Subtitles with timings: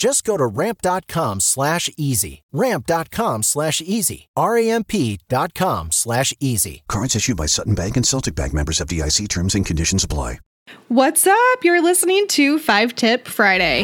[0.00, 2.42] Just go to ramp.com slash easy.
[2.52, 4.30] Ramp.com slash easy.
[4.34, 6.82] R-A-M-P dot com slash easy.
[6.88, 10.38] Cards issued by Sutton Bank and Celtic Bank members FDIC terms and conditions apply.
[10.88, 11.64] What's up?
[11.64, 13.82] You're listening to Five Tip Friday.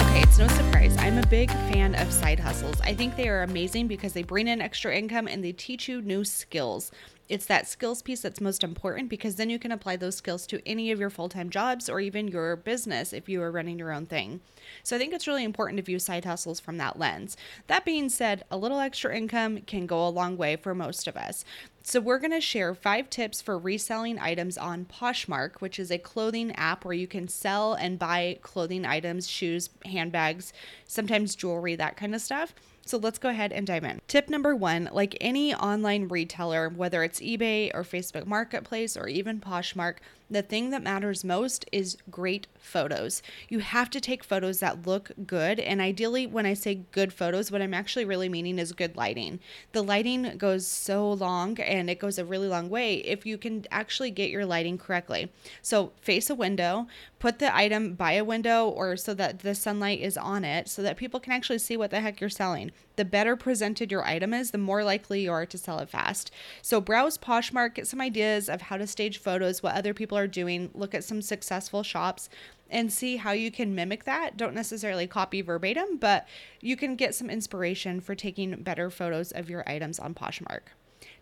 [0.00, 0.96] Okay, it's no surprise.
[0.98, 1.50] I'm a big
[1.92, 2.80] fan of side hustles.
[2.82, 6.00] I think they are amazing because they bring in extra income and they teach you
[6.00, 6.92] new skills.
[7.28, 10.60] It's that skills piece that's most important because then you can apply those skills to
[10.66, 13.92] any of your full time jobs or even your business if you are running your
[13.92, 14.40] own thing.
[14.82, 17.36] So I think it's really important to view side hustles from that lens.
[17.68, 21.16] That being said, a little extra income can go a long way for most of
[21.16, 21.44] us.
[21.90, 25.98] So, we're going to share five tips for reselling items on Poshmark, which is a
[25.98, 30.52] clothing app where you can sell and buy clothing items, shoes, handbags,
[30.86, 32.54] sometimes jewelry, that kind of stuff.
[32.90, 34.00] So let's go ahead and dive in.
[34.08, 39.38] Tip number one like any online retailer, whether it's eBay or Facebook Marketplace or even
[39.40, 39.98] Poshmark,
[40.30, 43.20] the thing that matters most is great photos.
[43.48, 45.58] You have to take photos that look good.
[45.58, 49.40] And ideally, when I say good photos, what I'm actually really meaning is good lighting.
[49.72, 53.66] The lighting goes so long and it goes a really long way if you can
[53.72, 55.32] actually get your lighting correctly.
[55.62, 56.86] So, face a window,
[57.18, 60.80] put the item by a window or so that the sunlight is on it so
[60.82, 62.70] that people can actually see what the heck you're selling.
[62.96, 66.30] The better presented your item is, the more likely you are to sell it fast.
[66.60, 70.26] So, browse Poshmark, get some ideas of how to stage photos, what other people are
[70.26, 72.28] doing, look at some successful shops
[72.70, 74.36] and see how you can mimic that.
[74.36, 76.28] Don't necessarily copy verbatim, but
[76.60, 80.62] you can get some inspiration for taking better photos of your items on Poshmark.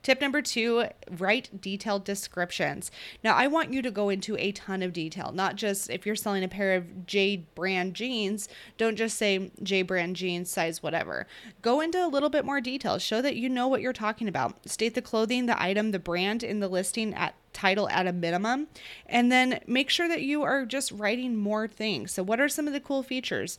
[0.02, 2.90] Tip number two, write detailed descriptions.
[3.22, 6.16] Now, I want you to go into a ton of detail, not just if you're
[6.16, 11.26] selling a pair of J brand jeans, don't just say J brand jeans, size whatever.
[11.62, 12.98] Go into a little bit more detail.
[12.98, 14.68] Show that you know what you're talking about.
[14.68, 18.68] State the clothing, the item, the brand in the listing at title at a minimum.
[19.06, 22.12] And then make sure that you are just writing more things.
[22.12, 23.58] So, what are some of the cool features?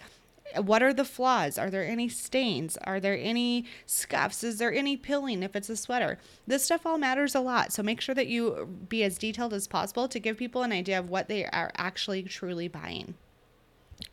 [0.57, 1.57] What are the flaws?
[1.57, 2.77] Are there any stains?
[2.83, 4.43] Are there any scuffs?
[4.43, 6.17] Is there any pilling if it's a sweater?
[6.47, 7.71] This stuff all matters a lot.
[7.71, 10.99] So make sure that you be as detailed as possible to give people an idea
[10.99, 13.15] of what they are actually truly buying.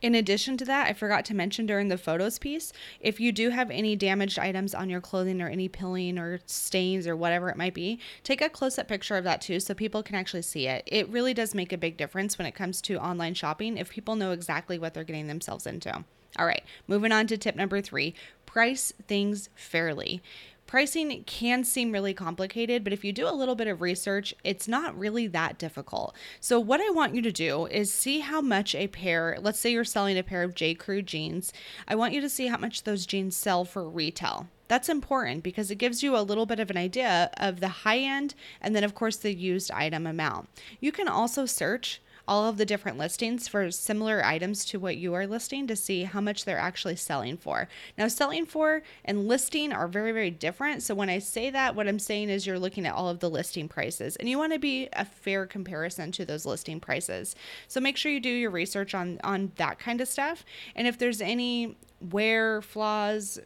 [0.02, 3.50] In addition to that, I forgot to mention during the photos piece, if you do
[3.50, 7.56] have any damaged items on your clothing or any pilling or stains or whatever it
[7.56, 10.66] might be, take a close up picture of that too so people can actually see
[10.66, 10.82] it.
[10.86, 14.16] It really does make a big difference when it comes to online shopping if people
[14.16, 16.04] know exactly what they're getting themselves into.
[16.38, 18.14] All right, moving on to tip number three
[18.46, 20.22] price things fairly.
[20.66, 24.66] Pricing can seem really complicated, but if you do a little bit of research, it's
[24.66, 26.16] not really that difficult.
[26.40, 29.70] So, what I want you to do is see how much a pair, let's say
[29.70, 30.74] you're selling a pair of J.
[30.74, 31.52] Crew jeans,
[31.86, 34.48] I want you to see how much those jeans sell for retail.
[34.66, 37.98] That's important because it gives you a little bit of an idea of the high
[37.98, 40.48] end and then, of course, the used item amount.
[40.80, 45.14] You can also search all of the different listings for similar items to what you
[45.14, 47.68] are listing to see how much they're actually selling for.
[47.96, 50.82] Now, selling for and listing are very, very different.
[50.82, 53.30] So, when I say that, what I'm saying is you're looking at all of the
[53.30, 57.36] listing prices and you want to be a fair comparison to those listing prices.
[57.68, 60.44] So, make sure you do your research on, on that kind of stuff.
[60.74, 63.38] And if there's any wear flaws,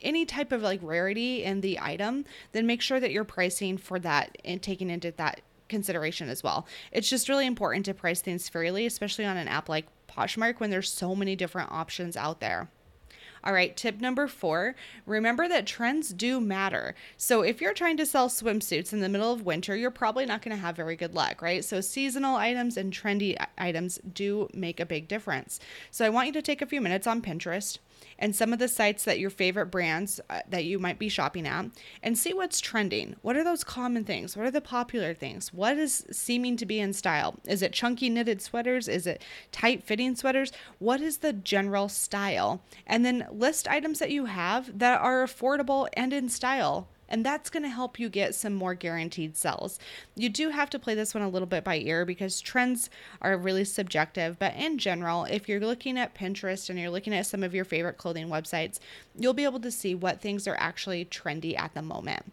[0.00, 3.98] any type of like rarity in the item, then make sure that you're pricing for
[3.98, 5.40] that and taking into that
[5.72, 6.66] consideration as well.
[6.92, 10.70] It's just really important to price things fairly, especially on an app like Poshmark when
[10.70, 12.68] there's so many different options out there.
[13.44, 14.74] All right, tip number four
[15.06, 16.94] remember that trends do matter.
[17.16, 20.42] So, if you're trying to sell swimsuits in the middle of winter, you're probably not
[20.42, 21.64] going to have very good luck, right?
[21.64, 25.58] So, seasonal items and trendy items do make a big difference.
[25.90, 27.78] So, I want you to take a few minutes on Pinterest
[28.18, 31.46] and some of the sites that your favorite brands uh, that you might be shopping
[31.46, 31.66] at
[32.02, 33.16] and see what's trending.
[33.22, 34.36] What are those common things?
[34.36, 35.52] What are the popular things?
[35.52, 37.36] What is seeming to be in style?
[37.46, 38.88] Is it chunky knitted sweaters?
[38.88, 40.52] Is it tight fitting sweaters?
[40.78, 42.62] What is the general style?
[42.86, 47.50] And then list items that you have that are affordable and in style and that's
[47.50, 49.78] going to help you get some more guaranteed sales.
[50.16, 52.88] You do have to play this one a little bit by ear because trends
[53.20, 57.26] are really subjective, but in general, if you're looking at Pinterest and you're looking at
[57.26, 58.78] some of your favorite clothing websites,
[59.14, 62.32] you'll be able to see what things are actually trendy at the moment.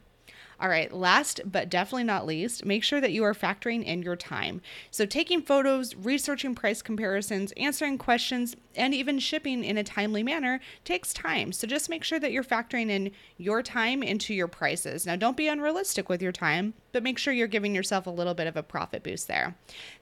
[0.62, 4.18] All right, last but definitely not least, make sure that you are factoring in your
[4.18, 4.62] time.
[4.92, 10.60] So, taking photos, researching price comparisons, answering questions, and even shipping in a timely manner
[10.84, 11.54] takes time.
[11.54, 15.06] So, just make sure that you're factoring in your time into your prices.
[15.06, 18.34] Now, don't be unrealistic with your time, but make sure you're giving yourself a little
[18.34, 19.56] bit of a profit boost there.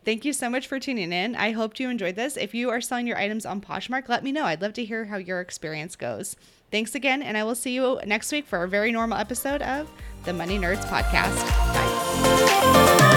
[0.05, 1.35] Thank you so much for tuning in.
[1.35, 2.37] I hope you enjoyed this.
[2.37, 4.45] If you are selling your items on Poshmark, let me know.
[4.45, 6.35] I'd love to hear how your experience goes.
[6.71, 9.89] Thanks again, and I will see you next week for a very normal episode of
[10.25, 11.35] the Money Nerds Podcast.
[11.73, 13.16] Bye.